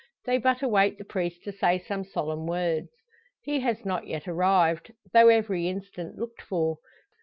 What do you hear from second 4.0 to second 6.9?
yet arrived, though every instant looked for.